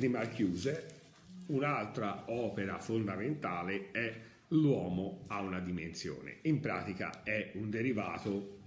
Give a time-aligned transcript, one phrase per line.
[0.00, 0.86] di Marchiuse,
[1.48, 6.38] un'altra opera fondamentale è L'uomo ha una dimensione.
[6.42, 8.58] In pratica è un derivato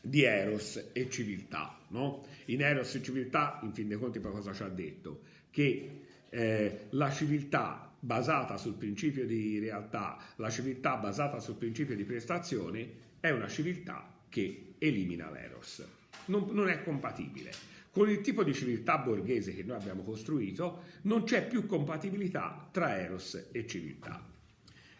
[0.00, 1.78] di Eros e civiltà.
[1.88, 2.26] No?
[2.46, 5.20] In Eros e civiltà, in fin dei conti, cosa ci ha detto?
[5.50, 6.00] Che
[6.30, 13.04] eh, la civiltà basata sul principio di realtà, la civiltà basata sul principio di prestazione,
[13.20, 15.84] è una civiltà che elimina l'Eros.
[16.26, 17.52] Non, non è compatibile.
[17.90, 22.98] Con il tipo di civiltà borghese che noi abbiamo costruito non c'è più compatibilità tra
[22.98, 24.35] Eros e civiltà.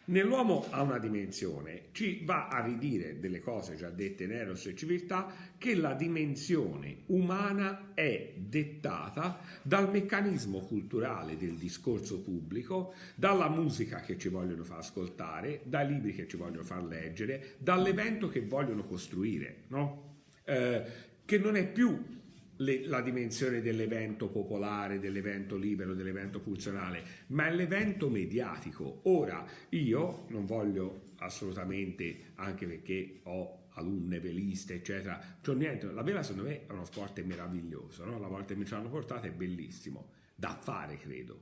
[0.08, 4.76] Nell'uomo ha una dimensione, ci va a ridire delle cose già dette in Eros e
[4.76, 14.00] civiltà, che la dimensione umana è dettata dal meccanismo culturale del discorso pubblico, dalla musica
[14.00, 18.84] che ci vogliono far ascoltare, dai libri che ci vogliono far leggere, dall'evento che vogliono
[18.84, 20.20] costruire, no?
[20.44, 20.84] eh,
[21.24, 22.15] che non è più
[22.56, 29.00] le, la dimensione dell'evento popolare, dell'evento libero, dell'evento funzionale, ma è l'evento mediatico.
[29.04, 36.22] Ora, io non voglio assolutamente, anche perché ho alunne veliste, eccetera, c'ho niente, la vela
[36.22, 38.18] secondo me è uno sport meraviglioso, no?
[38.18, 41.40] la volta che mi ci hanno portato è bellissimo, da fare credo.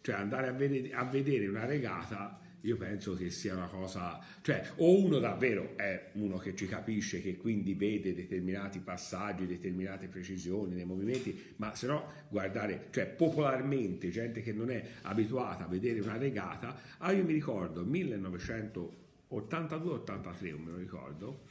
[0.00, 4.62] Cioè andare a vedere, a vedere una regata io penso che sia una cosa, cioè
[4.76, 10.74] o uno davvero è uno che ci capisce, che quindi vede determinati passaggi, determinate precisioni
[10.74, 16.00] nei movimenti, ma se no guardare, cioè popolarmente gente che non è abituata a vedere
[16.00, 21.44] una regata, ah io mi ricordo 1982-83, non me lo ricordo,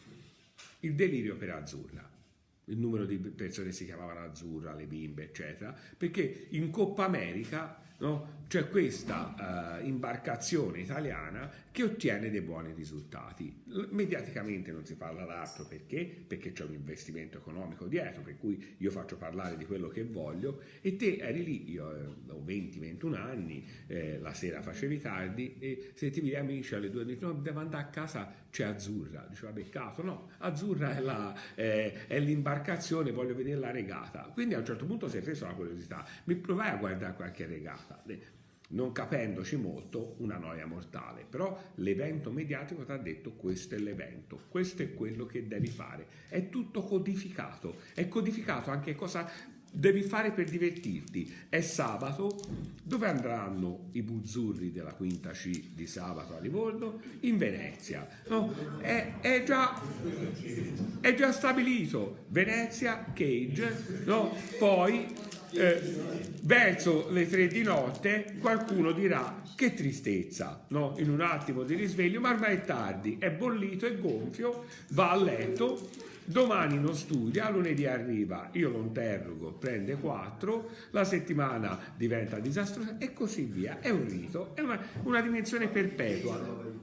[0.82, 2.08] il delirio per Azzurra.
[2.70, 8.36] Il numero di persone si chiamavano Azzurra, le bimbe, eccetera, perché in Coppa America no,
[8.48, 13.64] c'è questa uh, imbarcazione italiana che ottiene dei buoni risultati.
[13.90, 16.06] Mediaticamente non si parla d'altro perché?
[16.26, 20.62] Perché c'è un investimento economico dietro, per cui io faccio parlare di quello che voglio
[20.82, 25.92] e te eri lì, io eh, ho 20-21 anni, eh, la sera facevi tardi e
[25.94, 30.02] sentivi gli amici alle due dicono no, devo andare a casa, c'è Azzurra, diceva peccato,
[30.02, 34.32] no, Azzurra è, la, eh, è l'imbarcazione, voglio vedere la regata.
[34.34, 37.46] Quindi a un certo punto si è preso la curiosità, mi provai a guardare qualche
[37.46, 37.87] regata
[38.70, 41.26] non capendoci molto, una noia mortale.
[41.30, 46.08] Però l'evento mediatico ti ha detto questo è l'evento, questo è quello che devi fare.
[46.30, 51.34] È tutto codificato, è codificato anche cosa devi fare per divertirti.
[51.50, 52.40] È sabato,
[52.84, 57.00] dove andranno i buzzurri della quinta C di sabato a Livorno?
[57.22, 58.08] In Venezia.
[58.28, 58.54] No?
[58.80, 59.80] È, è, già,
[61.00, 62.26] è già stabilito.
[62.30, 64.36] Venezia, Cage, no?
[64.58, 65.06] poi
[65.52, 65.82] eh,
[66.42, 70.94] verso le tre di notte qualcuno dirà che tristezza, no?
[70.98, 75.16] in un attimo di risveglio, ma ormai è tardi, è bollito, è gonfio, va a
[75.16, 75.90] letto,
[76.24, 83.14] domani non studia, lunedì arriva, io lo interrogo, prende quattro, la settimana diventa disastrosa e
[83.14, 83.80] così via.
[83.80, 86.76] È un rito, è una, una dimensione perpetua.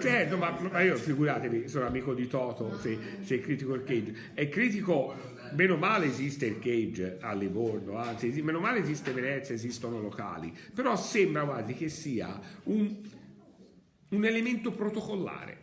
[0.00, 4.48] Certo, ma, ma, io figuratevi, sono amico di Toto, se, se critico il cage, è
[4.50, 5.14] critico
[5.52, 10.96] meno male esiste il cage a Livorno, anzi, meno male esiste Venezia, esistono locali, però
[10.96, 12.96] sembra quasi che sia un,
[14.08, 15.62] un elemento protocollare.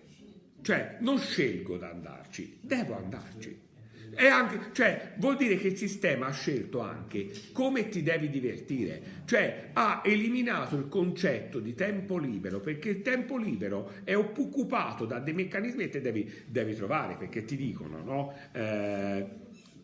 [0.62, 3.70] Cioè, non scelgo di andarci, devo andarci.
[4.18, 9.70] Anche, cioè, vuol dire che il sistema ha scelto anche come ti devi divertire, cioè
[9.72, 15.34] ha eliminato il concetto di tempo libero, perché il tempo libero è occupato da dei
[15.34, 18.34] meccanismi che devi, devi trovare, perché ti dicono, no?
[18.52, 19.26] Eh,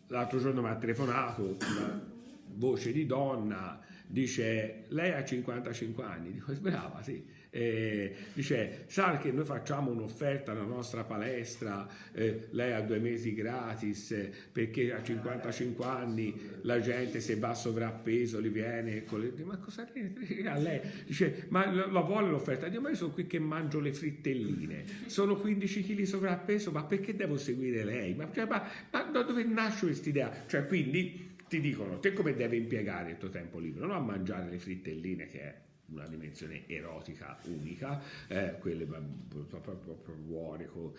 [0.08, 2.00] l'altro giorno mi ha telefonato una
[2.54, 9.30] voce di donna, dice lei ha 55 anni, dico brava sì, eh, dice sa che
[9.30, 15.02] noi facciamo un'offerta alla nostra palestra, eh, lei ha due mesi gratis eh, perché a
[15.02, 19.32] 55 anni la gente se va sovrappeso li viene con le...
[19.44, 20.80] ma cosa a lei?
[21.06, 22.68] Dice ma la vuole l'offerta?
[22.68, 27.14] Dico ma io sono qui che mangio le frittelline, sono 15 kg sovrappeso, ma perché
[27.14, 28.14] devo seguire lei?
[28.14, 30.44] Ma, cioè, ma, ma da dove nasce questa idea?
[30.46, 34.50] Cioè quindi ti dicono te come devi impiegare il tuo tempo libero, non a mangiare
[34.50, 35.60] le frittelline che è
[35.90, 40.92] una dimensione erotica unica, eh, quelle proprio buone con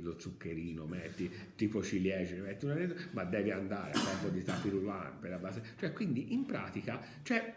[0.00, 2.76] lo zuccherino, metti tipo ciliegie, metti una
[3.10, 7.54] ma devi andare a tempo di tapirulan per la base, cioè quindi in pratica c'è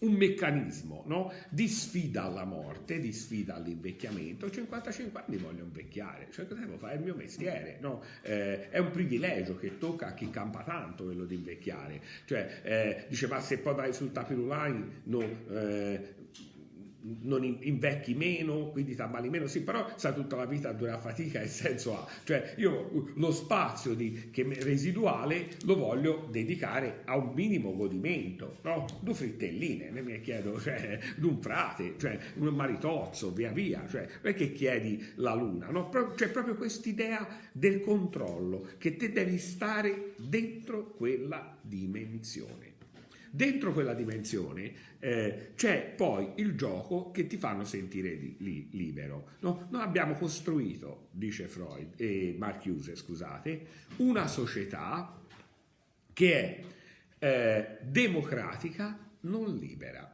[0.00, 1.32] un meccanismo no?
[1.48, 4.50] di sfida alla morte, di sfida all'invecchiamento.
[4.50, 6.94] 55 anni voglio invecchiare, cioè cosa devo fare?
[6.94, 8.02] È il mio mestiere, no?
[8.22, 12.00] eh, è un privilegio che tocca a chi campa tanto quello di invecchiare.
[12.24, 16.14] Cioè, eh, dice, ma se poi vai sul tapirulan no, eh,
[17.22, 21.48] non invecchi meno, quindi ti meno, sì, però sa tutta la vita dura fatica e
[21.48, 22.06] senso ha.
[22.24, 28.86] Cioè io lo spazio di, residuale lo voglio dedicare a un minimo godimento, no?
[29.00, 34.52] Due frittelline, ne mi chiedo, cioè, un frate, cioè un maritozzo, via via, cioè che
[34.52, 35.88] chiedi la luna, no?
[36.14, 42.75] C'è proprio quest'idea del controllo, che te devi stare dentro quella dimensione.
[43.30, 49.30] Dentro quella dimensione eh, c'è poi il gioco che ti fanno sentire li, li, libero.
[49.40, 49.66] No?
[49.70, 55.20] Noi abbiamo costruito, dice Freud, eh, Marcuse, scusate, una società
[56.12, 56.64] che è
[57.18, 60.10] eh, democratica, non libera.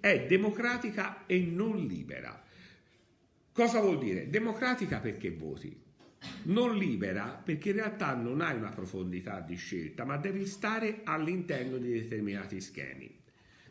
[0.00, 2.42] È democratica e non libera.
[3.52, 4.30] Cosa vuol dire?
[4.30, 5.81] Democratica perché voti,
[6.44, 11.76] non libera perché in realtà non hai una profondità di scelta, ma devi stare all'interno
[11.76, 13.20] di determinati schemi.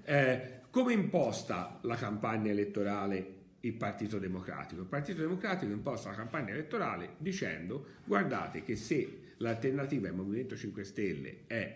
[0.03, 4.81] Eh, come imposta la campagna elettorale il Partito Democratico?
[4.81, 10.83] Il Partito Democratico imposta la campagna elettorale dicendo guardate che se l'alternativa al Movimento 5
[10.83, 11.75] Stelle è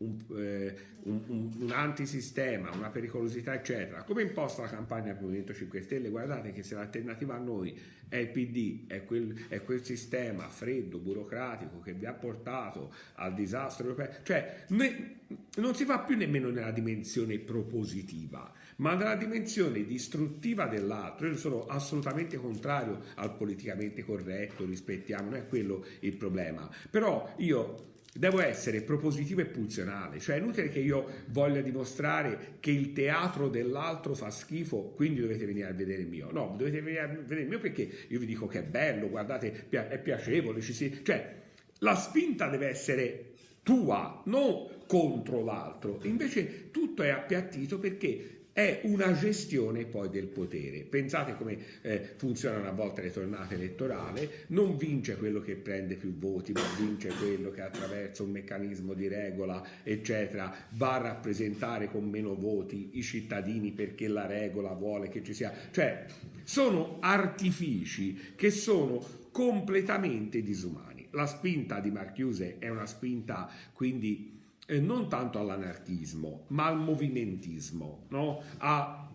[0.00, 4.02] un, eh, un, un, un, antisistema, una pericolosità, eccetera.
[4.02, 6.08] Come imposta la campagna del Movimento 5 Stelle?
[6.08, 10.98] Guardate che se l'alternativa a noi è il PD, è quel, è quel sistema freddo,
[10.98, 15.20] burocratico che vi ha portato al disastro europeo, cioè ne,
[15.56, 21.28] non si fa più nemmeno nella dimensione propositiva, ma nella dimensione distruttiva dell'altro.
[21.28, 26.68] Io sono assolutamente contrario al politicamente corretto, rispettiamo, non è quello il problema.
[26.90, 27.88] Però io
[28.20, 33.48] Devo essere propositivo e pulsionale, cioè è inutile che io voglia dimostrare che il teatro
[33.48, 36.30] dell'altro fa schifo, quindi dovete venire a vedere il mio.
[36.30, 39.68] No, dovete venire a vedere il mio perché io vi dico che è bello, guardate,
[39.70, 41.00] è piacevole, ci si...
[41.02, 41.34] cioè
[41.78, 43.30] la spinta deve essere
[43.62, 45.98] tua, non contro l'altro.
[46.02, 50.80] Invece tutto è appiattito perché è una gestione poi del potere.
[50.80, 56.16] Pensate come eh, funzionano a volte le tornate elettorali, non vince quello che prende più
[56.16, 62.08] voti, ma vince quello che attraverso un meccanismo di regola, eccetera, va a rappresentare con
[62.08, 65.52] meno voti i cittadini perché la regola vuole che ci sia.
[65.70, 66.06] Cioè,
[66.42, 71.06] sono artifici che sono completamente disumani.
[71.12, 74.39] La spinta di Marchiuse è una spinta quindi
[74.70, 78.40] eh, non tanto all'anarchismo, ma al movimentismo, no?
[78.58, 79.10] a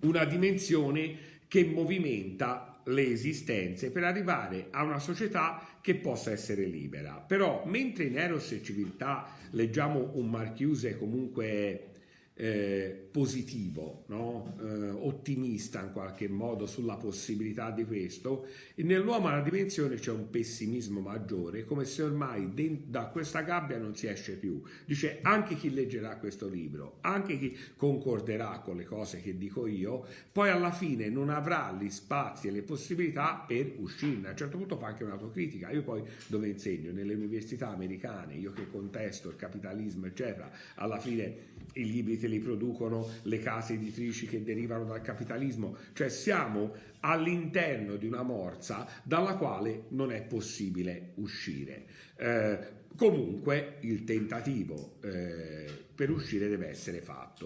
[0.00, 7.22] una dimensione che movimenta le esistenze per arrivare a una società che possa essere libera.
[7.26, 11.88] Però mentre in Eros e Civiltà leggiamo un Marchiuse comunque
[12.36, 14.56] eh, positivo, no?
[14.60, 20.28] eh, ottimista in qualche modo sulla possibilità di questo, e nell'uomo alla dimensione c'è un
[20.30, 22.52] pessimismo maggiore, come se ormai
[22.86, 24.60] da questa gabbia non si esce più.
[24.84, 30.04] Dice anche chi leggerà questo libro, anche chi concorderà con le cose che dico io,
[30.32, 34.28] poi alla fine non avrà gli spazi e le possibilità per uscirne.
[34.28, 35.70] A un certo punto fa anche un'autocritica.
[35.70, 36.90] Io poi dove insegno?
[36.90, 42.38] Nelle università americane, io che contesto il capitalismo, eccetera, alla fine i libri te li
[42.38, 49.36] producono le case editrici che derivano dal capitalismo, cioè siamo all'interno di una morsa dalla
[49.36, 51.84] quale non è possibile uscire.
[52.16, 52.58] Eh,
[52.96, 57.42] comunque il tentativo eh, per uscire deve essere fatto.